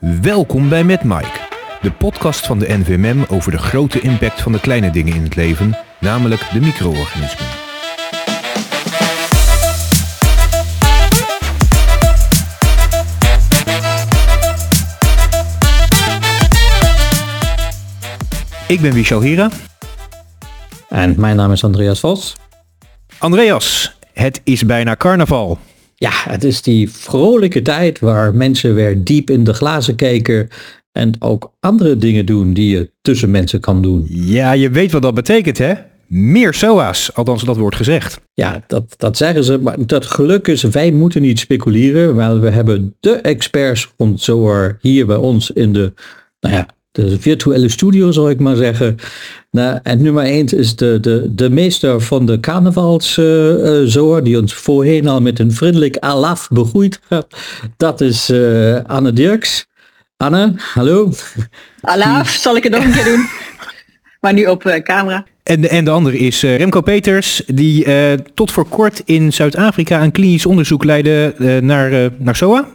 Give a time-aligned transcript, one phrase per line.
[0.00, 1.48] Welkom bij Met Mike,
[1.82, 5.34] de podcast van de NVMM over de grote impact van de kleine dingen in het
[5.34, 7.46] leven, namelijk de micro-organismen.
[18.68, 19.50] Ik ben Michel Hira.
[20.88, 22.36] En mijn naam is Andreas Vos.
[23.18, 25.58] Andreas, het is bijna carnaval.
[26.00, 30.48] Ja, het is die vrolijke tijd waar mensen weer diep in de glazen kijken
[30.92, 34.06] en ook andere dingen doen die je tussen mensen kan doen.
[34.08, 35.74] Ja, je weet wat dat betekent hè?
[36.06, 38.20] Meer SOA's, althans dat wordt gezegd.
[38.34, 42.50] Ja, dat, dat zeggen ze, maar dat geluk is, wij moeten niet speculeren, maar we
[42.50, 45.92] hebben de experts SOAR hier bij ons in de,
[46.40, 46.66] nou ja,
[47.06, 48.96] de virtuele studio zou ik maar zeggen.
[49.50, 54.54] Nou, en nummer 1 is de, de, de meester van de carnavalszoor, uh, die ons
[54.54, 57.36] voorheen al met een vriendelijk alaf begroeid heeft.
[57.76, 59.66] Dat is uh, Anne Dirks.
[60.16, 61.12] Anne, hallo.
[61.80, 63.26] Alaf, zal ik het nog een keer doen.
[64.20, 65.24] Maar nu op uh, camera.
[65.42, 67.86] En de, en de andere is Remco Peters, die
[68.34, 72.68] tot voor kort in Zuid-Afrika een klinisch onderzoek leidde naar, naar SOA.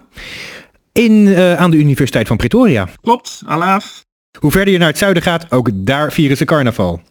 [0.91, 2.89] In, aan de Universiteit van Pretoria.
[3.02, 4.03] Klopt, Alaf.
[4.39, 7.02] Hoe verder je naar het zuiden gaat, ook daar vieren ze carnaval.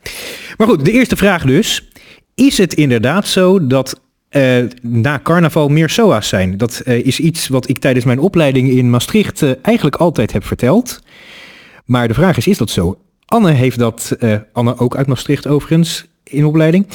[0.57, 1.89] Maar goed, de eerste vraag dus.
[2.35, 6.57] Is het inderdaad zo dat uh, na carnaval meer SOA's zijn?
[6.57, 10.45] Dat uh, is iets wat ik tijdens mijn opleiding in Maastricht uh, eigenlijk altijd heb
[10.45, 11.03] verteld.
[11.85, 12.99] Maar de vraag is, is dat zo?
[13.25, 14.17] Anne heeft dat,
[14.53, 16.87] Anne ook uit Maastricht overigens, in opleiding.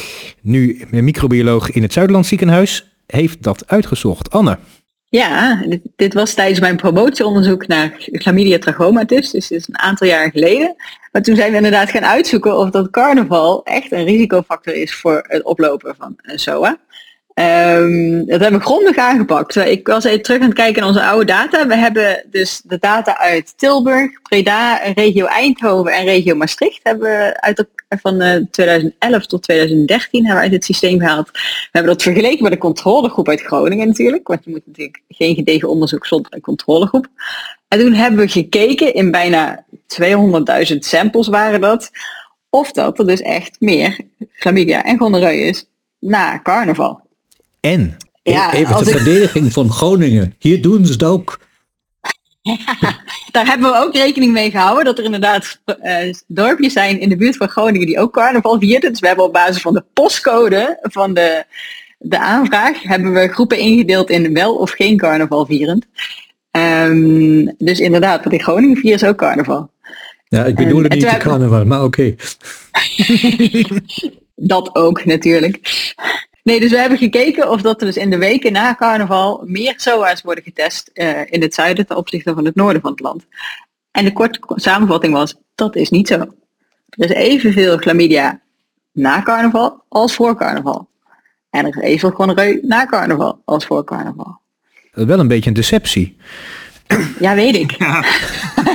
[0.41, 4.31] Nu microbioloog in het Zuiderland ziekenhuis, heeft dat uitgezocht.
[4.31, 4.57] Anne.
[5.09, 10.31] Ja, dit, dit, was tijdens mijn promotieonderzoek naar chlamydia trachomatis, dus is een aantal jaar
[10.31, 10.75] geleden.
[11.11, 15.25] Maar toen zijn we inderdaad gaan uitzoeken of dat carnaval echt een risicofactor is voor
[15.27, 16.77] het oplopen van SOA.
[17.39, 19.55] Um, dat hebben we grondig aangepakt.
[19.55, 21.67] Ik was even terug aan het kijken naar onze oude data.
[21.67, 27.65] We hebben dus de data uit Tilburg, Breda, regio Eindhoven en regio Maastricht hebben uit
[27.89, 31.31] van uh, 2011 tot 2013 hebben we uit het systeem gehaald.
[31.31, 35.35] We hebben dat vergeleken met de controlegroep uit Groningen natuurlijk, want je moet natuurlijk geen
[35.35, 37.07] gedegen onderzoek zonder een controlegroep.
[37.67, 39.65] En toen hebben we gekeken in bijna
[40.01, 41.91] 200.000 samples waren dat,
[42.49, 43.99] of dat er dus echt meer
[44.33, 45.65] chlamydia en gonoreu is
[45.99, 47.05] na carnaval.
[47.71, 47.97] En?
[48.23, 50.35] Ja, Even de verdediging van Groningen.
[50.39, 51.39] Hier doen ze het ook.
[52.41, 52.57] Ja,
[53.31, 57.15] daar hebben we ook rekening mee gehouden dat er inderdaad uh, dorpjes zijn in de
[57.15, 58.91] buurt van Groningen die ook carnaval vierden.
[58.91, 61.43] Dus we hebben op basis van de postcode van de,
[61.97, 65.85] de aanvraag hebben we groepen ingedeeld in wel of geen carnaval vierend.
[66.51, 69.69] Um, dus inderdaad, wat in Groningen vieren is ook carnaval.
[70.27, 72.15] Ja, ik bedoel het niet de carnaval, maar oké.
[72.15, 72.17] Okay.
[74.35, 75.59] dat ook natuurlijk.
[76.47, 79.73] Nee, dus we hebben gekeken of dat er dus in de weken na carnaval meer
[79.77, 83.25] SOA's worden getest uh, in het zuiden ten opzichte van het noorden van het land.
[83.91, 86.15] En de korte samenvatting was, dat is niet zo.
[86.89, 88.41] Er is evenveel chlamydia
[88.91, 90.89] na carnaval als voor carnaval.
[91.49, 94.39] En er is evenveel gonoreu na carnaval als voor carnaval.
[94.91, 96.17] Wel een beetje een deceptie.
[97.19, 97.71] Ja, weet ik.
[97.71, 98.03] Ja.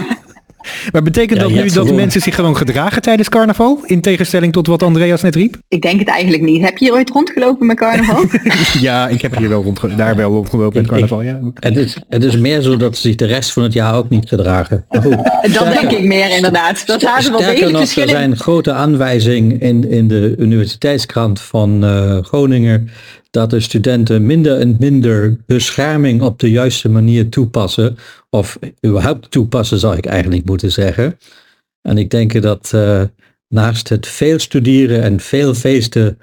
[0.92, 3.80] Maar betekent ja, dat nu dat mensen zich gewoon gedragen tijdens carnaval?
[3.84, 5.56] In tegenstelling tot wat Andreas net riep?
[5.68, 6.62] Ik denk het eigenlijk niet.
[6.62, 8.24] Heb je hier ooit rondgelopen met carnaval?
[8.80, 11.22] ja, ik heb hier wel rond, daar wel rondgelopen met carnaval.
[11.22, 11.40] Ja.
[11.54, 14.08] Het, is, het is meer zo dat ze zich de rest van het jaar ook
[14.08, 14.84] niet gedragen.
[15.58, 16.86] dat denk ik meer inderdaad.
[16.86, 22.18] Dat zaten wel degelijk nog, Er zijn grote aanwijzingen in, in de universiteitskrant van uh,
[22.22, 22.90] Groningen
[23.32, 27.96] dat de studenten minder en minder bescherming op de juiste manier toepassen.
[28.30, 31.18] Of überhaupt toepassen zou ik eigenlijk moeten zeggen.
[31.82, 33.02] En ik denk dat uh,
[33.48, 36.18] naast het veel studeren en veel feesten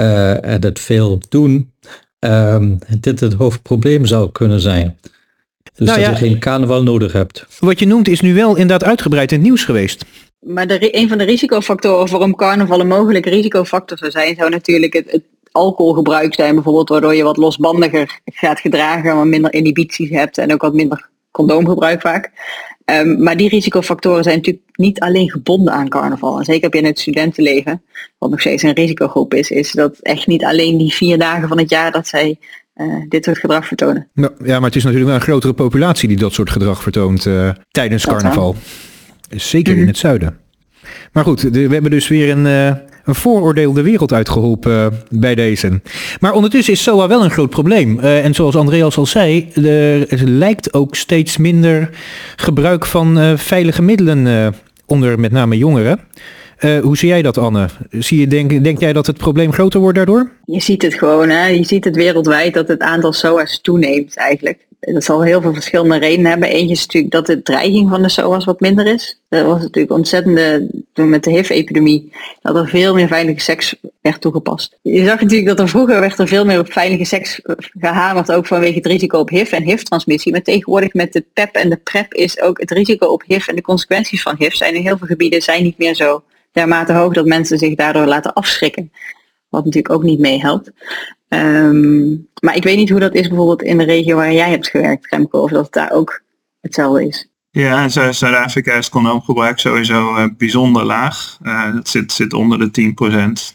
[0.00, 1.72] uh, en het veel doen,
[2.18, 4.98] um, dit het hoofdprobleem zou kunnen zijn.
[5.74, 7.46] Dus nou ja, dat je geen carnaval nodig hebt.
[7.58, 10.04] Wat je noemt is nu wel inderdaad uitgebreid in het nieuws geweest.
[10.40, 14.92] Maar de, een van de risicofactoren waarom carnaval een mogelijke risicofactor zou zijn, zou natuurlijk
[14.92, 20.38] het, het alcoholgebruik zijn bijvoorbeeld, waardoor je wat losbandiger gaat gedragen, wat minder inhibities hebt
[20.38, 22.30] en ook wat minder condoomgebruik vaak.
[22.84, 26.38] Um, maar die risicofactoren zijn natuurlijk niet alleen gebonden aan carnaval.
[26.38, 27.82] En zeker in het studentenleven,
[28.18, 31.58] wat nog steeds een risicogroep is, is dat echt niet alleen die vier dagen van
[31.58, 32.38] het jaar dat zij
[32.76, 34.08] uh, dit soort gedrag vertonen.
[34.14, 37.24] Nou, ja, maar het is natuurlijk wel een grotere populatie die dat soort gedrag vertoont
[37.24, 38.56] uh, tijdens dat carnaval.
[39.30, 39.86] Zeker mm -hmm.
[39.86, 40.38] in het zuiden.
[41.12, 44.86] Maar goed, de, we hebben dus weer een, uh, een vooroordeel de wereld uitgeholpen uh,
[45.20, 45.80] bij deze.
[46.20, 47.98] Maar ondertussen is SOA wel een groot probleem.
[47.98, 49.48] Uh, en zoals Andreas al zei,
[50.08, 51.90] er lijkt ook steeds minder
[52.36, 54.54] gebruik van veilige middelen
[54.86, 56.00] onder met name jongeren.
[56.64, 57.68] Uh, hoe zie jij dat, Anne?
[57.90, 60.30] Zie je, denk, denk jij dat het probleem groter wordt daardoor?
[60.44, 61.46] Je ziet het gewoon, hè?
[61.46, 64.58] je ziet het wereldwijd dat het aantal SOA's toeneemt eigenlijk.
[64.80, 66.48] Dat zal heel veel verschillende redenen hebben.
[66.48, 69.20] Eentje is natuurlijk dat de dreiging van de SOA's wat minder is.
[69.28, 72.12] Dat was natuurlijk ontzettende, toen met de HIV-epidemie,
[72.42, 74.78] dat er veel meer veilige seks werd toegepast.
[74.82, 77.40] Je zag natuurlijk dat er vroeger werd er veel meer op veilige seks
[77.78, 80.32] gehamerd, ook vanwege het risico op HIV en HIV-transmissie.
[80.32, 83.56] Maar tegenwoordig met de PEP en de PrEP is ook het risico op HIV en
[83.56, 87.12] de consequenties van HIV zijn in heel veel gebieden zijn niet meer zo dermate hoog
[87.12, 88.92] dat mensen zich daardoor laten afschrikken.
[89.48, 90.70] Wat natuurlijk ook niet meehelpt.
[91.28, 94.68] Um, maar ik weet niet hoe dat is bijvoorbeeld in de regio waar jij hebt
[94.68, 96.22] gewerkt, Remco, of dat het daar ook
[96.60, 97.30] hetzelfde is.
[97.50, 101.38] Ja, Zuid-Afrika is het condoomgebruik sowieso uh, bijzonder laag.
[101.42, 102.94] Uh, dat zit, zit onder de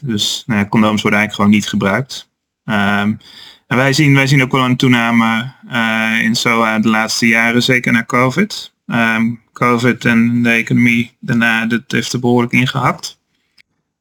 [0.00, 2.30] Dus nou, condooms worden eigenlijk gewoon niet gebruikt.
[2.64, 3.18] Um,
[3.66, 7.62] en wij zien, wij zien ook wel een toename uh, in SOA de laatste jaren,
[7.62, 8.72] zeker na COVID.
[8.90, 13.18] Um, COVID en de economie daarna, dat heeft er behoorlijk ingehakt.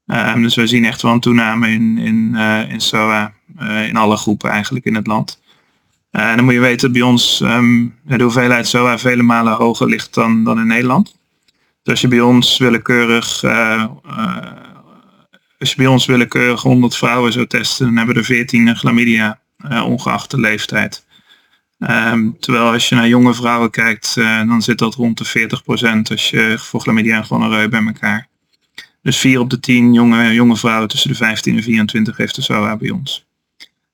[0.06, 3.96] Um, dus we zien echt wel een toename in, in, uh, in SOA, uh, in
[3.96, 5.42] alle groepen eigenlijk in het land.
[6.12, 9.88] En dan moet je weten dat bij ons um, de hoeveelheid SOA vele malen hoger
[9.88, 11.16] ligt dan, dan in Nederland.
[11.84, 13.44] Dus als je bij ons willekeurig,
[15.60, 19.40] als je bij ons willekeurig 100 vrouwen zou testen, dan hebben er 14 chlamydia,
[19.84, 21.07] ongeacht de leeftijd.
[21.80, 25.50] Um, terwijl als je naar jonge vrouwen kijkt, uh, dan zit dat rond de
[26.06, 28.28] 40% als je voor en gonoreu bij elkaar.
[29.02, 32.42] Dus 4 op de 10 jonge, jonge vrouwen tussen de 15 en 24 heeft de
[32.42, 33.26] SOA bij ons.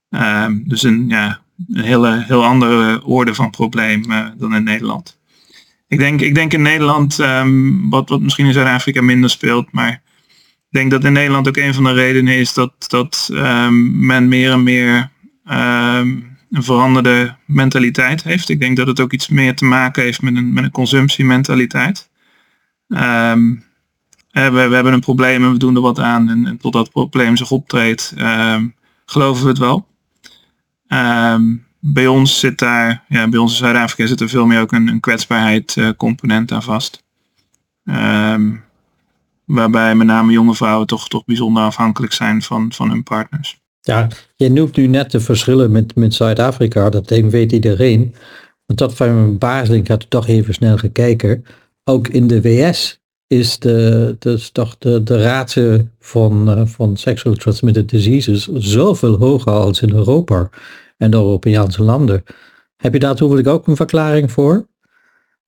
[0.10, 1.42] Um, dus een, ja,
[1.74, 5.20] een hele, heel andere orde van probleem uh, dan in Nederland.
[5.88, 9.92] Ik denk, ik denk in Nederland, um, wat, wat misschien in Zuid-Afrika minder speelt, maar
[10.70, 14.52] ik denk dat in Nederland ook een van de redenen is dat, dat men meer
[14.52, 15.12] en meer
[16.54, 18.50] een veranderde mentaliteit heeft.
[18.50, 22.10] Ik denk dat het ook iets meer te maken heeft met een, met een consumptiementaliteit.
[22.88, 23.64] Um,
[24.32, 26.30] we, we, hebben een probleem en we doen er wat aan.
[26.30, 29.88] En, totdat het probleem zich optreedt, um, geloven we het wel.
[30.88, 34.72] Um, bij ons zit daar, ja, bij ons in Zuid-Afrika zit er veel meer ook
[34.72, 37.04] een, een kwetsbaarheid uh, component aan vast.
[39.46, 43.63] Waarbij met name jonge vrouwen toch, toch bijzonder afhankelijk zijn van, van hun partners.
[43.86, 48.16] Ja, je noemt nu net de verschillen met, met Zuid-Afrika, dat weet iedereen.
[48.66, 51.46] Want dat van mijn baas, ik had toch even snel gekeken.
[51.84, 57.36] Ook in de VS is de, dus toch de, de rate van, uh, van sexual
[57.36, 60.50] transmitted diseases zoveel hoger als in Europa
[60.98, 62.24] en de Europese landen.
[62.76, 64.68] Heb je daar toevallig ook een verklaring voor?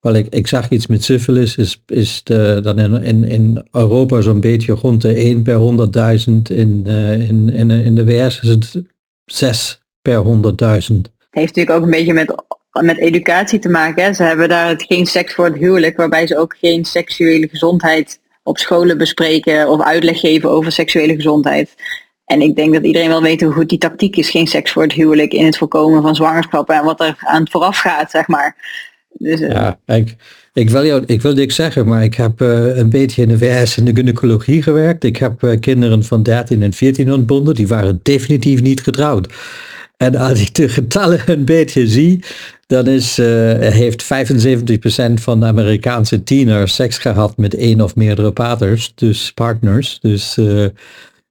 [0.06, 4.22] Wel, ik, ik zag iets met syphilis, is, is de, dan in, in, in Europa
[4.22, 6.56] zo'n beetje rond de 1 per 100.000.
[6.58, 8.84] In, uh, in, in, in de VS is het
[9.26, 10.30] 6 per 100.000.
[10.30, 10.88] Het
[11.30, 12.44] heeft natuurlijk ook een beetje met,
[12.82, 14.04] met educatie te maken.
[14.04, 14.14] Hè?
[14.14, 18.20] Ze hebben daar het geen seks voor het huwelijk, waarbij ze ook geen seksuele gezondheid
[18.44, 21.76] op scholen bespreken of uitleg geven over seksuele gezondheid.
[22.26, 24.84] En ik denk dat iedereen wel weet hoe goed die tactiek is, geen seks voor
[24.84, 28.56] het huwelijk in het voorkomen van zwangerschappen en wat er aan vooraf gaat, zeg maar.
[29.20, 29.50] Dus, uh...
[29.50, 30.16] Ja, ik,
[30.54, 33.38] ik, wil jou, ik wil niks zeggen, maar ik heb uh, een beetje in de
[33.38, 35.04] VS in de gynaecologie gewerkt.
[35.04, 39.34] Ik heb uh, kinderen van 13 en 14 ontbonden, die waren definitief niet getrouwd.
[39.98, 42.24] En als ik de getallen een beetje zie,
[42.68, 43.18] dan is,
[43.60, 44.08] heeft 75%
[45.14, 50.00] van de Amerikaanse tieners seks gehad met één of meerdere paters, dus partners.
[50.02, 50.38] Dus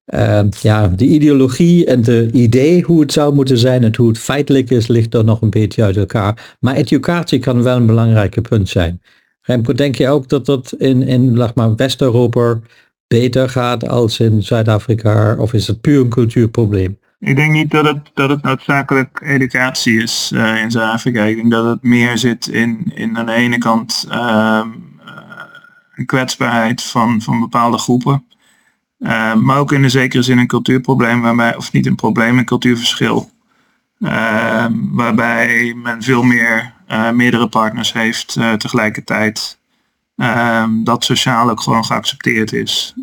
[0.06, 4.19] uh, ja, de ideologie en de idee hoe het zou moeten zijn en hoe het
[4.19, 6.56] feitelijk is, ligt er nog een beetje uit elkaar.
[6.61, 9.01] Maar educatie kan wel een belangrijk punt zijn.
[9.41, 12.61] Remco, denk je ook dat dat in, in maar, West-Europa
[13.06, 15.37] beter gaat als in Zuid-Afrika?
[15.39, 16.99] Of is het puur een cultuurprobleem?
[17.19, 21.23] Ik denk niet dat het, dat het noodzakelijk educatie is uh, in Zuid-Afrika.
[21.23, 24.67] Ik denk dat het meer zit in, in aan de ene kant uh,
[26.06, 28.25] kwetsbaarheid van, van bepaalde groepen.
[29.05, 32.44] Uh, maar ook in een zekere zin een cultuurprobleem waarbij, of niet een probleem, een
[32.44, 33.31] cultuurverschil.
[33.99, 39.58] Uh, waarbij men veel meer uh, meerdere partners heeft tegelijkertijd.
[40.69, 42.94] Dat sociaal ook gewoon geaccepteerd is.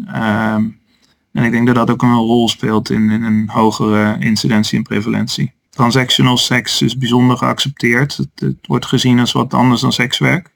[1.31, 4.84] En ik denk dat dat ook een rol speelt in, in een hogere incidentie en
[4.84, 5.53] prevalentie.
[5.70, 8.17] Transactional seks is bijzonder geaccepteerd.
[8.17, 10.51] Het, het wordt gezien als wat anders dan sekswerk.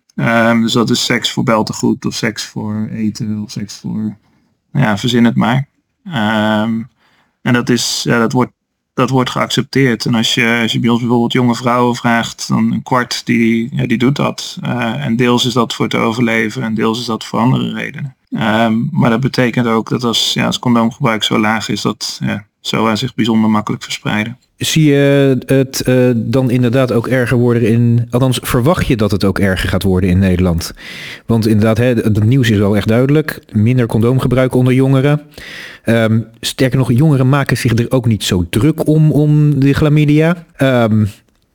[0.61, 4.17] dus dat is seks voor beltegoed of seks voor eten of seks voor
[4.81, 5.67] ja, verzin het maar.
[6.05, 6.89] Um,
[7.41, 8.51] en dat, is, ja, dat, wordt,
[8.93, 10.05] dat wordt geaccepteerd.
[10.05, 13.69] En als je, als je bij ons bijvoorbeeld jonge vrouwen vraagt, dan een kwart die,
[13.71, 14.57] ja, die doet dat.
[14.63, 18.15] Uh, en deels is dat voor te overleven en deels is dat voor andere redenen.
[18.29, 22.45] Um, maar dat betekent ook dat als, ja, als condoomgebruik zo laag is, dat ja,
[22.67, 24.37] zo zich bijzonder makkelijk verspreiden.
[24.57, 29.23] Zie je het uh, dan inderdaad ook erger worden in, althans verwacht je dat het
[29.23, 30.73] ook erger gaat worden in Nederland?
[31.25, 33.39] Want inderdaad, hè, het nieuws is wel echt duidelijk.
[33.51, 35.21] Minder condoomgebruik onder jongeren.
[35.85, 40.45] Um, sterker nog, jongeren maken zich er ook niet zo druk om, om de chlamydia.
[40.57, 41.07] Um,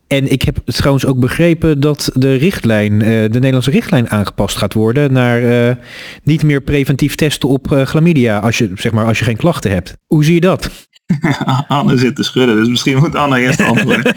[0.06, 4.74] en ik heb trouwens ook begrepen dat de richtlijn, uh, de Nederlandse richtlijn aangepast gaat
[4.74, 5.78] worden naar
[6.22, 9.70] niet meer preventief testen op uh, chlamydia als je, zeg maar, als je geen klachten
[9.70, 9.96] hebt.
[10.06, 10.88] Hoe zie je dat?
[11.68, 14.14] Anne zit te schudden, dus misschien moet Anne eerst antwoorden.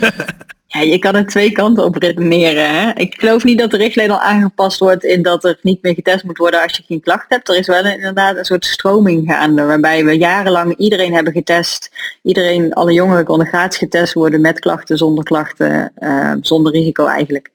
[0.67, 2.69] Ja, je kan er twee kanten op redeneren.
[2.69, 2.91] Hè?
[2.93, 6.23] Ik geloof niet dat de richtlijn al aangepast wordt in dat er niet meer getest
[6.23, 7.49] moet worden als je geen klacht hebt.
[7.49, 11.91] Er is wel inderdaad een soort stroming gaande waarbij we jarenlang iedereen hebben getest.
[12.21, 17.51] Iedereen, alle jongeren konden gratis getest worden met klachten, zonder klachten, uh, zonder risico eigenlijk.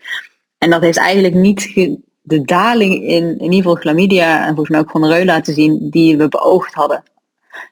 [0.59, 1.90] En dat heeft eigenlijk niet
[2.23, 5.54] de daling in in ieder geval chlamydia en volgens mij ook van de reul laten
[5.54, 7.02] zien die we beoogd hadden.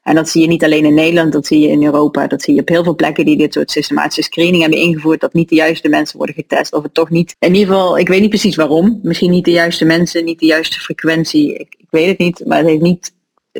[0.03, 2.27] En dat zie je niet alleen in Nederland, dat zie je in Europa.
[2.27, 5.33] Dat zie je op heel veel plekken die dit soort systematische screening hebben ingevoerd, dat
[5.33, 6.73] niet de juiste mensen worden getest.
[6.73, 8.99] Of het toch niet, in ieder geval, ik weet niet precies waarom.
[9.03, 11.53] Misschien niet de juiste mensen, niet de juiste frequentie.
[11.53, 13.15] Ik, ik weet het niet, maar het heeft niet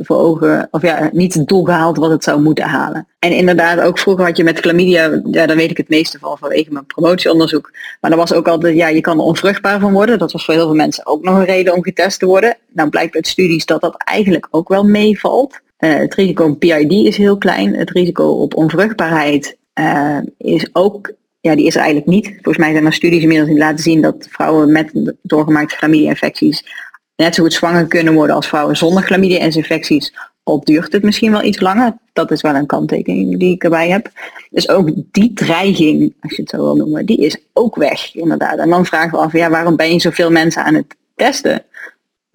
[0.06, 3.08] voor ogen, of ja, niet het doel gehaald wat het zou moeten halen.
[3.20, 6.38] En inderdaad, ook vroeger had je met chlamydia, ja, daar weet ik het meeste van
[6.38, 7.72] vanwege mijn promotieonderzoek.
[8.02, 10.20] Maar er was ook altijd, ja, je kan er onvruchtbaar van worden.
[10.20, 12.58] Dat was voor heel veel mensen ook nog een reden om getest te worden.
[12.74, 15.60] Nou blijkt uit studies dat dat eigenlijk ook wel meevalt.
[15.80, 17.76] Uh, het risico op PID is heel klein.
[17.76, 22.26] Het risico op onvruchtbaarheid uh, is ook, ja, die is er eigenlijk niet.
[22.28, 26.86] Volgens mij zijn er studies inmiddels die laten zien dat vrouwen met doorgemaakte chlamydia-infecties
[27.18, 30.14] net zo goed zwanger kunnen worden als vrouwen zonder chlamydia-infecties.
[30.44, 31.98] Al duurt het misschien wel iets langer.
[32.14, 34.10] Dat is wel een kanttekening die ik erbij heb.
[34.50, 38.58] Dus ook die dreiging, als je het zo wil noemen, die is ook weg inderdaad.
[38.58, 41.66] En dan vragen we af, ja, waarom ben je zoveel mensen aan het testen?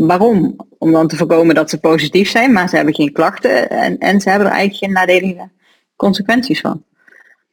[0.06, 0.56] Waarom?
[0.78, 4.20] Om dan te voorkomen dat ze positief zijn, maar ze hebben geen klachten en, en
[4.20, 5.48] ze hebben er eigenlijk geen nadelige
[5.96, 6.84] consequenties van.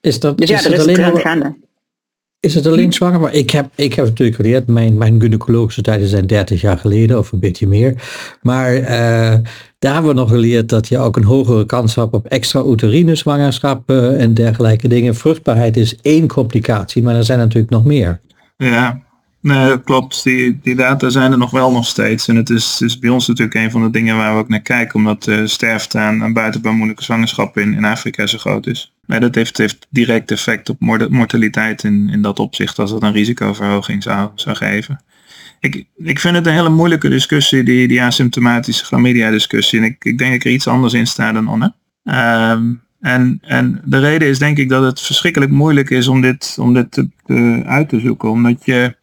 [0.02, 1.56] Is dat, dus ja, is dat het is alleen het gaande.
[2.40, 3.20] Is het alleen zwanger?
[3.20, 7.18] Maar ik heb, ik heb natuurlijk geleerd, mijn, mijn gynaecologische tijden zijn 30 jaar geleden
[7.18, 7.94] of een beetje meer.
[8.42, 8.88] Maar uh,
[9.80, 14.18] daar hebben we nog geleerd dat je ook een hogere kans hebt op extra-uterine zwangerschappen
[14.18, 15.16] en dergelijke dingen.
[15.16, 18.20] Vruchtbaarheid is één complicatie, maar er zijn natuurlijk nog meer.
[18.58, 19.02] Ja,
[19.42, 20.24] Nee, klopt.
[20.24, 22.28] Die, die data zijn er nog wel nog steeds.
[22.28, 24.62] En het is, is bij ons natuurlijk een van de dingen waar we ook naar
[24.62, 24.96] kijken.
[24.96, 28.94] Omdat de sterfte aan, aan buitenbaar moeilijke zwangerschappen in, in Afrika zo groot is.
[29.06, 30.80] Nee, dat heeft, heeft direct effect op
[31.10, 32.80] mortaliteit in, in dat opzicht.
[32.80, 35.04] Als het een risicoverhoging zou, zou geven.
[35.60, 39.80] Ik, ik vind het een hele moeilijke discussie, die, die asymptomatische chlamydia discussie.
[39.80, 41.74] En ik, ik denk dat ik er iets anders in sta dan Anne.
[42.04, 46.58] Um, en, en de reden is denk ik dat het verschrikkelijk moeilijk is om dit,
[46.60, 48.30] om dit te, uit te zoeken.
[48.30, 48.96] Omdat je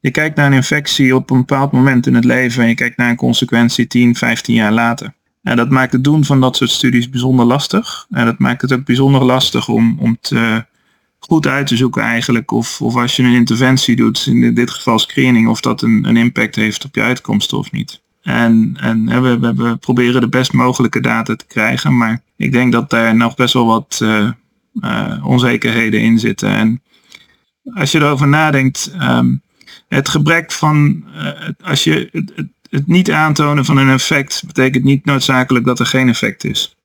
[0.00, 2.96] je kijkt naar een infectie op een bepaald moment in het leven en je kijkt
[2.96, 5.12] naar een consequentie 10, 15 jaar later.
[5.42, 8.06] En dat maakt het doen van dat soort studies bijzonder lastig.
[8.10, 10.64] En dat maakt het ook bijzonder lastig om, om te
[11.18, 14.98] goed uit te zoeken eigenlijk of, of als je een interventie doet, in dit geval
[14.98, 18.00] screening, of dat een, een impact heeft op je uitkomsten of niet.
[18.22, 22.72] En, en we, we, we, proberen de best mogelijke data te krijgen, maar ik denk
[22.72, 24.30] dat daar nog best wel wat uh,
[24.74, 26.48] uh, onzekerheden in zitten.
[26.48, 26.82] En
[27.74, 29.42] als je erover nadenkt, um,
[29.96, 31.30] het gebrek van, uh,
[31.60, 35.86] als je het, het, het, niet aantonen van een effect betekent niet noodzakelijk dat er
[35.86, 36.76] geen effect is.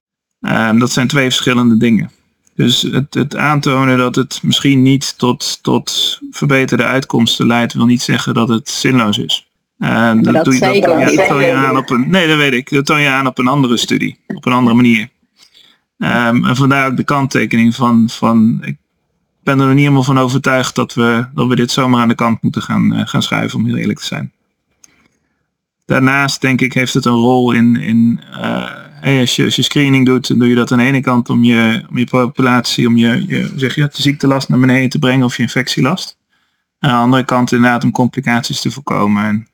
[0.41, 2.11] Uh, dat zijn twee verschillende dingen.
[2.55, 8.01] Dus het, het, aantonen dat het misschien niet tot, tot verbeterde uitkomsten leidt, wil niet
[8.01, 9.47] zeggen dat het zinloos is.
[9.79, 12.09] Uh, dat, dat, doe je, dat, ja, dat toon je aan op een.
[12.09, 12.69] Nee, dat weet ik.
[12.69, 15.09] Dat toon je aan op een andere studie, op een andere manier.
[15.97, 18.77] Um, en vandaar ook de kanttekening van, van ik
[19.45, 22.41] ben er niet helemaal van overtuigd dat we, dat we dit zomaar aan de kant
[22.41, 24.31] moeten gaan, uh, gaan schuiven, om heel eerlijk te zijn.
[25.85, 28.19] Daarnaast denk ik heeft het een rol in, in
[29.11, 31.85] je, als je screening doet, dan doe je dat aan de ene kant om je,
[31.89, 35.37] om je populatie, om je, je, zeg je, de ziektelast naar beneden te brengen of
[35.37, 36.17] je infectielast.
[36.79, 39.23] Aan de andere kant inderdaad om complicaties te voorkomen.
[39.23, 39.47] En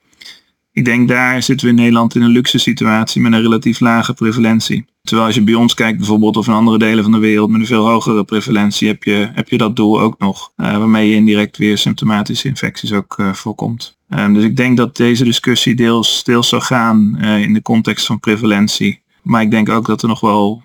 [0.73, 4.13] ik denk daar zitten we in Nederland in een luxe situatie met een relatief lage
[4.13, 4.85] prevalentie.
[5.01, 7.61] Terwijl als je bij ons kijkt bijvoorbeeld of in andere delen van de wereld met
[7.61, 10.51] een veel hogere prevalentie heb je, heb je dat doel ook nog.
[10.57, 13.97] Uh, waarmee je indirect weer symptomatische infecties ook uh, voorkomt.
[14.09, 18.05] Um, dus ik denk dat deze discussie deels, deels zou gaan uh, in de context
[18.05, 19.01] van prevalentie.
[19.21, 20.63] Maar ik denk ook dat er nog wel,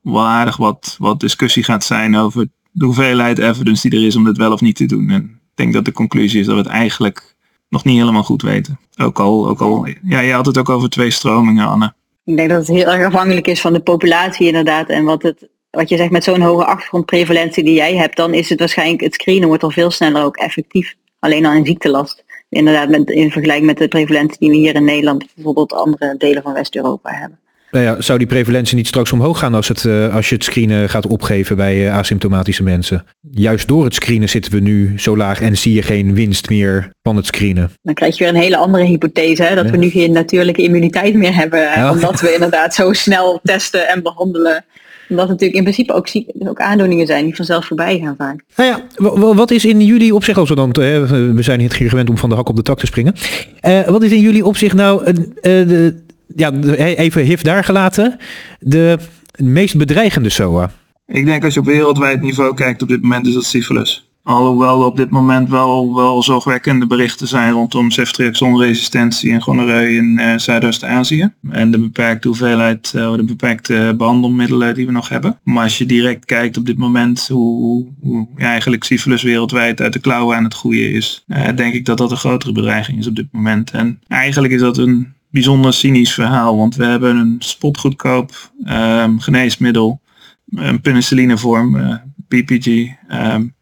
[0.00, 4.24] wel aardig wat, wat discussie gaat zijn over de hoeveelheid evidence die er is om
[4.24, 5.10] dit wel of niet te doen.
[5.10, 7.34] En ik denk dat de conclusie is dat we het eigenlijk
[7.74, 8.78] nog niet helemaal goed weten.
[8.96, 11.92] Ook al, ook al ja, je had het ook over twee stromingen, Anne.
[12.24, 14.88] Ik denk dat het heel erg afhankelijk is van de populatie inderdaad.
[14.88, 18.48] En wat, het, wat je zegt met zo'n hoge achtergrondprevalentie die jij hebt, dan is
[18.48, 20.94] het waarschijnlijk, het screenen wordt al veel sneller ook effectief.
[21.18, 22.24] Alleen al in ziektelast.
[22.48, 26.42] Inderdaad, met, in vergelijking met de prevalentie die we hier in Nederland, bijvoorbeeld andere delen
[26.42, 27.38] van West-Europa hebben.
[27.74, 30.44] Nou ja, zou die prevalentie niet straks omhoog gaan als, het, uh, als je het
[30.44, 33.04] screenen gaat opgeven bij uh, asymptomatische mensen?
[33.30, 36.90] Juist door het screenen zitten we nu zo laag en zie je geen winst meer
[37.02, 37.70] van het screenen.
[37.82, 39.54] Dan krijg je weer een hele andere hypothese, hè?
[39.54, 39.70] dat ja.
[39.70, 41.60] we nu geen natuurlijke immuniteit meer hebben.
[41.60, 41.90] Ja.
[41.90, 44.64] Omdat we inderdaad zo snel testen en behandelen
[45.08, 48.44] omdat het natuurlijk in principe ook, ziek, ook aandoeningen zijn die vanzelf voorbij gaan vaak.
[48.56, 52.18] Nou ja, wat is in jullie opzicht, als we dan, we zijn hier gewend om
[52.18, 53.14] van de hak op de tak te springen.
[53.62, 56.03] Uh, wat is in jullie opzicht nou, uh, de,
[56.36, 58.16] ja, even hif daar gelaten,
[58.60, 58.98] de
[59.36, 60.70] meest bedreigende SOA?
[61.06, 64.08] Ik denk als je op wereldwijd niveau kijkt op dit moment is dat syphilis.
[64.24, 70.38] Alhoewel op dit moment wel, wel zorgwekkende berichten zijn rondom ceftriaxonresistentie en gonoreu in uh,
[70.38, 71.32] Zuidoost-Azië.
[71.50, 75.38] En de beperkte hoeveelheid, uh, de beperkte behandelmiddelen die we nog hebben.
[75.42, 79.92] Maar als je direct kijkt op dit moment hoe, hoe ja, eigenlijk syphilis wereldwijd uit
[79.92, 83.06] de klauwen aan het groeien is, uh, denk ik dat dat een grotere bedreiging is
[83.06, 83.70] op dit moment.
[83.70, 90.00] En eigenlijk is dat een bijzonder cynisch verhaal, want we hebben een spotgoedkoop um, geneesmiddel,
[90.50, 92.66] een penicillinevorm, PPG.
[93.12, 93.54] Um,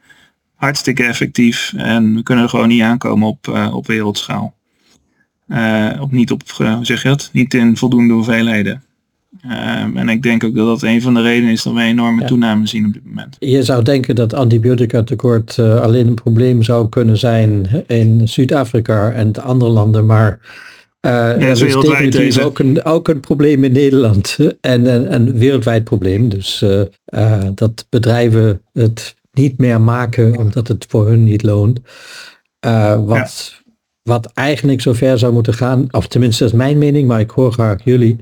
[0.55, 4.55] hartstikke effectief en we kunnen er gewoon niet aankomen op, uh, op wereldschaal.
[5.49, 7.31] Uh, op niet op, uh, zeg je dat?
[7.33, 8.83] Niet in voldoende hoeveelheden.
[9.95, 12.21] en ik denk ook dat dat een van de redenen is dat we een enorme
[12.21, 12.27] ja.
[12.27, 13.37] toename zien op dit moment.
[13.39, 19.43] Je zou denken dat antibiotica tekort alleen een probleem zou kunnen zijn in Zuid-Afrika en
[19.43, 20.39] andere landen, maar
[21.07, 25.85] uh, ja, dat is ook een, ook een probleem in Nederland en een, een wereldwijd
[25.85, 26.29] probleem.
[26.29, 26.83] Dus uh,
[27.15, 31.81] uh, dat bedrijven het niet meer maken omdat het voor hun niet loont.
[33.05, 33.73] Wat, ja.
[34.03, 37.53] wat eigenlijk zover zou moeten gaan, of tenminste dat is mijn mening, maar ik hoor
[37.53, 38.17] graag jullie,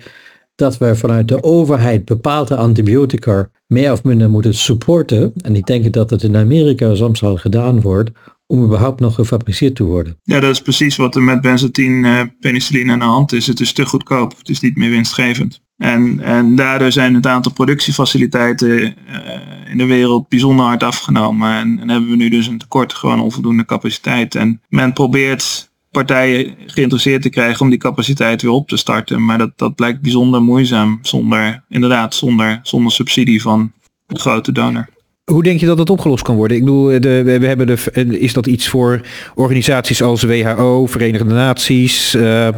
[0.55, 5.33] dat we vanuit de overheid bepaalde antibiotica meer of minder moeten supporten.
[5.43, 8.11] En ik denk dat het in Amerika soms al gedaan wordt,
[8.51, 10.19] om überhaupt nog gefabriceerd te worden.
[10.23, 13.47] Ja, dat is precies wat er met benzatine uh, penicilline aan de hand is.
[13.47, 15.63] Het is te goedkoop, het is niet meer winstgevend.
[15.77, 18.93] En, en daardoor zijn het aantal productiefaciliteiten uh,
[19.71, 21.53] in de wereld bijzonder hard afgenomen.
[21.53, 24.35] En, en, hebben we nu dus een tekort, gewoon onvoldoende capaciteit.
[24.35, 29.25] En men probeert partijen geïnteresseerd te krijgen om die capaciteit weer op te starten.
[29.25, 33.73] Maar dat, dat blijkt bijzonder moeizaam zonder, inderdaad, zonder, zonder subsidie van
[34.07, 34.89] een grote donor.
[35.25, 36.57] Hoe denk je dat dat opgelost kan worden?
[36.57, 39.01] Ik bedoel, de, we hebben de, is dat iets voor
[39.35, 42.49] organisaties als WHO, Verenigde Naties, uh,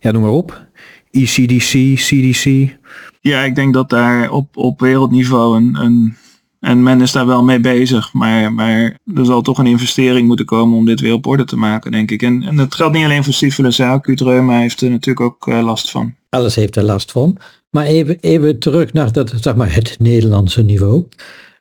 [0.00, 0.66] ja, noem maar op.
[1.10, 2.76] ECDC, CDC?
[3.20, 6.16] Ja, ik denk dat daar op, op wereldniveau een, een
[6.60, 10.46] en men is daar wel mee bezig, maar, maar er zal toch een investering moeten
[10.46, 12.22] komen om dit weer op orde te maken, denk ik.
[12.22, 15.62] En, en dat geldt niet alleen voor syphilis, acute reuma heeft er natuurlijk ook uh,
[15.62, 16.14] last van.
[16.28, 17.36] Alles heeft er last van.
[17.70, 21.04] Maar even, even terug naar dat, zeg maar, het Nederlandse niveau.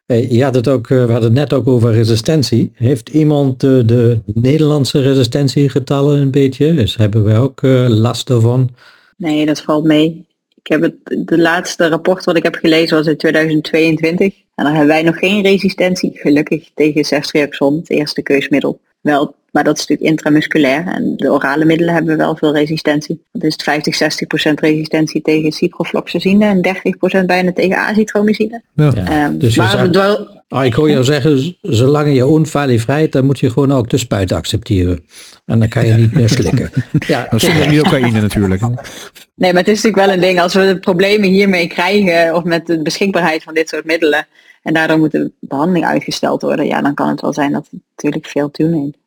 [0.07, 2.71] Eh, je had ook, we hadden het net ook over resistentie.
[2.73, 6.73] Heeft iemand de, de Nederlandse resistentiegetallen een beetje?
[6.73, 8.69] Dus hebben wij ook last daarvan?
[9.17, 10.25] Nee, dat valt mee.
[10.55, 14.33] Ik heb het, de laatste rapport wat ik heb gelezen was in 2022.
[14.55, 18.79] En dan hebben wij nog geen resistentie, gelukkig, tegen ceftriaxon, het eerste keusmiddel.
[19.01, 20.87] Wel, maar dat is natuurlijk intramusculair.
[20.87, 23.23] En de orale middelen hebben wel veel resistentie.
[23.31, 28.61] Dat is 50, 60 procent resistentie tegen ciprofloxacine en 30 procent bijna tegen azitromycine.
[28.75, 29.25] Ja.
[29.25, 30.35] Um, dus maar wel...
[30.49, 33.97] Ah, ik hoor jou zeggen, zolang je onveilig vrijt, dan moet je gewoon ook de
[33.97, 35.05] spuit accepteren.
[35.45, 36.71] En dan kan je niet meer slikken.
[37.07, 38.61] ja, dat is niet ocaïne natuurlijk.
[38.61, 40.41] Nee, maar het is natuurlijk wel een ding.
[40.41, 44.27] Als we de problemen hiermee krijgen, of met de beschikbaarheid van dit soort middelen,
[44.67, 47.81] en daardoor moet de behandeling uitgesteld worden, ja, dan kan het wel zijn dat het
[47.95, 48.97] natuurlijk veel toeneemt.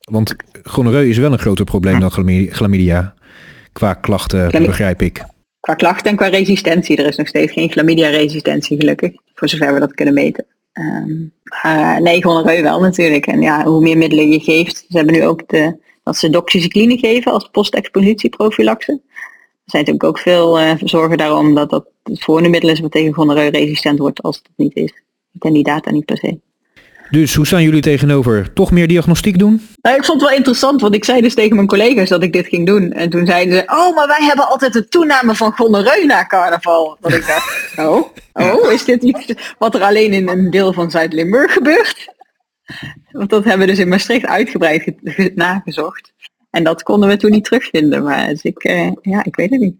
[0.00, 2.10] Want gonoreu is wel een groter probleem dan
[2.50, 3.14] chlamydia.
[3.72, 5.24] Qua klachten, begrijp ik.
[5.60, 6.96] Qua klachten en qua resistentie.
[6.96, 9.12] Er is nog steeds geen chlamydia-resistentie gelukkig.
[9.34, 10.46] Voor zover we dat kunnen meten.
[10.72, 11.32] Um,
[11.66, 13.26] uh, nee, gonoreu wel natuurlijk.
[13.26, 14.76] En ja, hoe meer middelen je geeft.
[14.76, 19.00] Ze hebben nu ook de, dat ze doxycycline geven als post-expositieprofilaxe.
[19.72, 23.14] Er zijn natuurlijk ook veel uh, zorgen daarom dat dat het voormiddel is wat tegen
[23.14, 24.92] gonoreu resistent wordt als het niet is.
[25.32, 26.38] Ik ken die data niet per se.
[27.10, 28.52] Dus hoe staan jullie tegenover?
[28.52, 29.68] Toch meer diagnostiek doen?
[29.82, 32.32] Nou, ik vond het wel interessant, want ik zei dus tegen mijn collega's dat ik
[32.32, 32.92] dit ging doen.
[32.92, 36.96] En toen zeiden ze, oh, maar wij hebben altijd de toename van gonoreu na carnaval.
[37.00, 40.90] Dat ik dacht, oh, oh, is dit iets wat er alleen in een deel van
[40.90, 42.14] Zuid-Limburg gebeurt?
[43.10, 44.94] Want dat hebben we dus in Maastricht uitgebreid
[45.34, 46.12] nagezocht.
[46.52, 48.02] En dat konden we toen niet terugvinden.
[48.02, 49.74] Maar dus ik, uh, ja, ik weet het niet.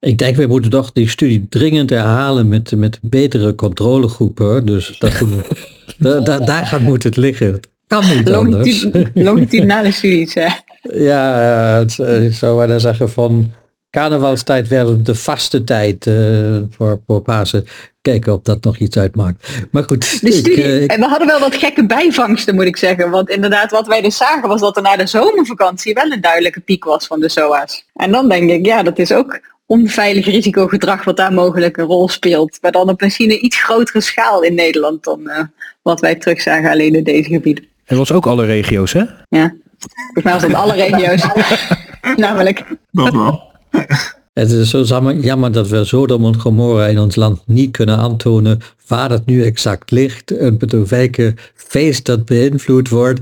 [0.00, 4.66] Ik denk, we moeten toch die studie dringend herhalen met, met betere controlegroepen.
[4.66, 5.22] Dus dat
[5.98, 7.60] da, da, daar gaat moet het liggen.
[7.86, 8.86] Kan niet anders.
[9.14, 10.46] Longitudinale studies, hè?
[10.82, 11.32] Ja,
[11.78, 13.52] het, ik zou zeggen van
[13.92, 17.66] carnavalstijd werd de vaste tijd uh, voor, voor Pasen.
[18.02, 19.48] Kijken of dat nog iets uitmaakt.
[19.70, 20.20] Maar goed.
[20.20, 23.10] De studie, ik, uh, en we hadden wel wat gekke bijvangsten moet ik zeggen.
[23.10, 26.60] Want inderdaad wat wij dus zagen was dat er na de zomervakantie wel een duidelijke
[26.60, 27.84] piek was van de SOA's.
[27.94, 32.08] En dan denk ik, ja dat is ook onveilig risicogedrag wat daar mogelijk een rol
[32.08, 32.58] speelt.
[32.60, 35.38] Maar dan op misschien een iets grotere schaal in Nederland dan uh,
[35.82, 37.64] wat wij terugzagen alleen in deze gebieden.
[37.84, 39.04] Het was ook alle regio's, hè?
[39.28, 41.26] Ja, volgens mij was het alle regio's.
[42.16, 42.64] Namelijk.
[42.90, 43.51] Dat wel.
[44.32, 48.58] Het is zo jammer dat we Sodom en Gomorra in ons land niet kunnen aantonen
[48.86, 53.20] waar het nu exact ligt en met welke feest dat beïnvloed wordt.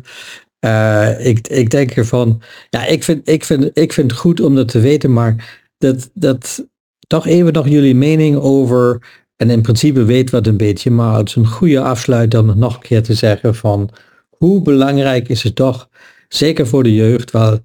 [0.60, 4.54] Uh, ik, ik denk ervan, ja, ik vind, ik, vind, ik vind het goed om
[4.54, 6.66] dat te weten, maar dat, dat
[7.06, 9.02] toch even nog jullie mening over,
[9.36, 12.74] en in principe weet wat een beetje, maar het is een goede afsluit om nog
[12.74, 13.90] een keer te zeggen van
[14.28, 15.88] hoe belangrijk is het toch,
[16.28, 17.58] zeker voor de jeugd, wel,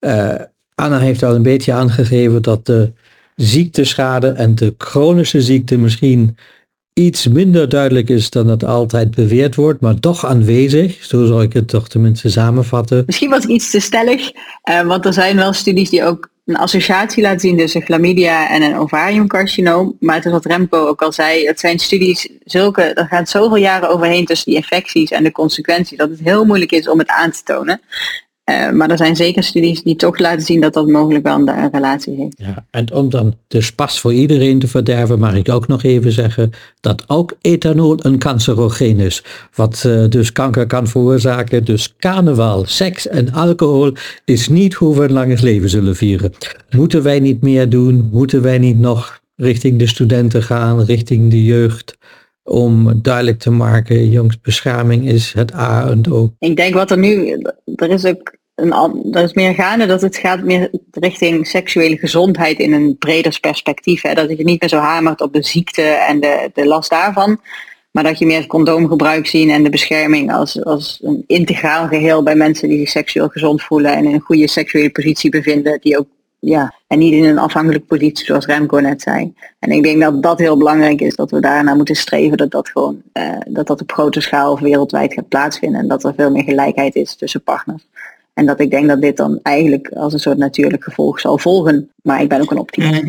[0.00, 0.34] uh,
[0.74, 2.92] Anna heeft al een beetje aangegeven dat de
[3.36, 6.36] ziekteschade en de chronische ziekte misschien
[6.92, 11.04] iets minder duidelijk is dan het altijd beweerd wordt, maar toch aanwezig.
[11.04, 13.02] Zo zal ik het toch tenminste samenvatten.
[13.06, 14.32] Misschien was iets te stellig,
[14.70, 18.62] uh, want er zijn wel studies die ook een associatie laten zien tussen chlamydia en
[18.62, 19.96] een ovariumcarcinoom.
[20.00, 23.56] Maar het is wat Remco ook al zei, het zijn studies zulke, er gaat zoveel
[23.56, 27.08] jaren overheen tussen die infecties en de consequenties, dat het heel moeilijk is om het
[27.08, 27.80] aan te tonen.
[28.50, 31.70] Uh, maar er zijn zeker studies die toch laten zien dat dat mogelijk wel een
[31.72, 32.34] relatie heeft.
[32.36, 36.12] Ja, en om dan de spas voor iedereen te verderven, mag ik ook nog even
[36.12, 36.50] zeggen
[36.80, 39.24] dat ook ethanol een cancerogeen is.
[39.54, 41.64] Wat uh, dus kanker kan veroorzaken.
[41.64, 43.92] Dus carnaval, seks en alcohol
[44.24, 46.32] is niet hoe we een langes leven zullen vieren.
[46.70, 48.08] Moeten wij niet meer doen?
[48.12, 51.96] Moeten wij niet nog richting de studenten gaan, richting de jeugd?
[52.44, 56.32] Om duidelijk te maken, jongensbescherming is het A en O.
[56.38, 57.42] Ik denk wat er nu,
[57.74, 58.72] er is ook een,
[59.12, 64.02] er is meer gaande dat het gaat meer richting seksuele gezondheid in een breder perspectief.
[64.02, 64.14] Hè?
[64.14, 67.40] Dat je niet meer zo hamert op de ziekte en de, de last daarvan.
[67.90, 72.34] Maar dat je meer condoomgebruik zien en de bescherming als, als een integraal geheel bij
[72.34, 76.06] mensen die zich seksueel gezond voelen en in een goede seksuele positie bevinden, die ook
[76.44, 79.32] ja, en niet in een afhankelijke positie zoals Remco net zei.
[79.58, 82.68] En ik denk dat dat heel belangrijk is, dat we daarna moeten streven dat dat
[82.68, 86.30] gewoon, uh, dat dat op grote schaal of wereldwijd gaat plaatsvinden en dat er veel
[86.30, 87.86] meer gelijkheid is tussen partners.
[88.34, 91.90] En dat ik denk dat dit dan eigenlijk als een soort natuurlijk gevolg zal volgen.
[92.02, 93.02] Maar ik ben ook een optimist.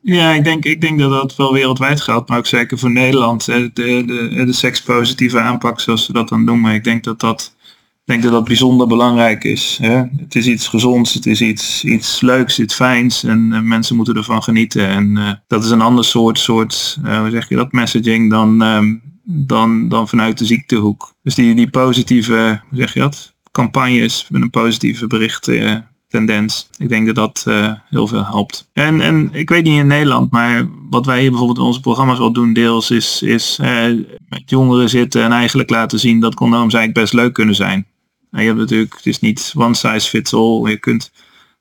[0.00, 3.44] Ja, ik denk, ik denk dat dat wel wereldwijd geldt, maar ook zeker voor Nederland.
[3.44, 4.04] De, de,
[4.46, 6.74] de, sekspositieve aanpak, zoals ze dat dan noemen.
[6.74, 7.54] Ik denk dat dat
[8.10, 9.78] denk dat dat bijzonder belangrijk is.
[9.82, 10.02] Hè?
[10.16, 14.42] Het is iets gezonds, het is iets, iets leuks, iets fijns en mensen moeten ervan
[14.42, 14.88] genieten.
[14.88, 18.62] En uh, dat is een ander soort, soort uh, hoe zeg je dat, messaging dan,
[18.62, 21.14] um, dan, dan vanuit de ziektehoek.
[21.22, 25.50] Dus die, die positieve, hoe zeg je dat, campagnes met een positieve bericht
[26.08, 26.68] tendens.
[26.76, 27.44] Ik denk dat dat
[27.90, 28.68] heel veel helpt.
[28.72, 32.18] En, en ik weet niet in Nederland, maar wat wij hier bijvoorbeeld in onze programma's
[32.18, 33.58] wel doen deels is, is
[34.28, 37.86] met jongeren zitten en eigenlijk laten zien dat condooms eigenlijk best leuk kunnen zijn.
[38.30, 40.70] Nou, je hebt natuurlijk, het is niet one size fits all.
[40.70, 41.12] Je kunt,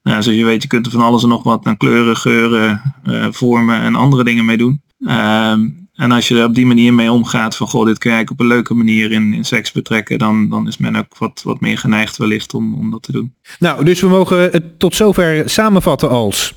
[0.04, 2.82] nou, zoals je weet, je kunt er van alles en nog wat aan kleuren, geuren,
[3.06, 4.82] uh, vormen en andere dingen mee doen.
[5.06, 8.30] Ehm, en als je er op die manier mee omgaat van goh, dit kun je
[8.30, 11.60] op een leuke manier in, in seks betrekken, dan, dan is men ook wat, wat
[11.60, 13.34] meer geneigd wellicht om, om dat te doen.
[13.60, 16.54] Nou, dus we mogen het tot zover samenvatten als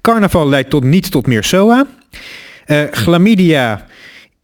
[0.00, 1.86] carnaval leidt tot niet tot meer SOA.
[2.66, 3.86] Uh, chlamydia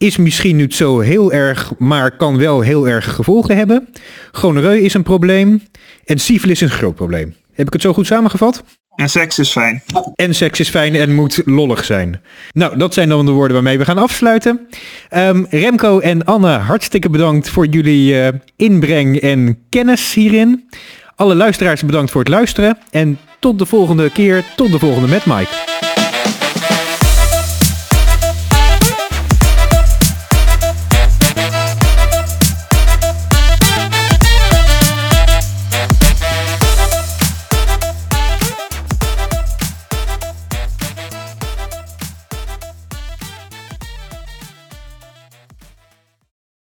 [0.00, 3.88] is misschien niet zo heel erg, maar kan wel heel erg gevolgen hebben.
[4.32, 5.62] Gonoreu is een probleem
[6.04, 7.34] en syfilis is een groot probleem.
[7.52, 8.64] Heb ik het zo goed samengevat?
[8.94, 9.82] En seks is fijn.
[10.14, 12.20] En seks is fijn en moet lollig zijn.
[12.52, 14.68] Nou, dat zijn dan de woorden waarmee we gaan afsluiten.
[15.16, 20.68] Um, Remco en Anne, hartstikke bedankt voor jullie uh, inbreng en kennis hierin.
[21.14, 22.78] Alle luisteraars bedankt voor het luisteren.
[22.90, 25.79] En tot de volgende keer, tot de volgende met Mike.